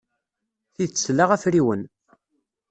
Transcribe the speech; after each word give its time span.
Tidet 0.73 1.01
tla 1.05 1.25
afriwen. 1.35 1.81